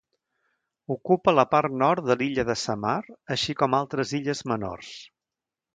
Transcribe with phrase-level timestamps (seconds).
[0.95, 2.97] Ocupa la part nord de l'illa de Samar,
[3.37, 4.95] així com altres illes menors.